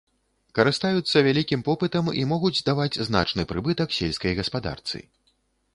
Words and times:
Карыстаюцца 0.59 1.21
вялікім 1.27 1.61
попытам 1.69 2.09
і 2.23 2.23
могуць 2.33 2.57
даваць 2.71 2.99
значны 3.09 3.41
прыбытак 3.53 3.89
сельскай 4.01 4.33
гаспадарцы. 4.43 4.97